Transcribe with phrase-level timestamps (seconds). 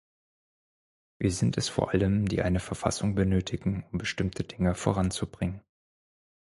[1.19, 5.61] Wir sind es vor allem, die eine Verfassung benötigen, um bestimmte Dinge voranzubringen.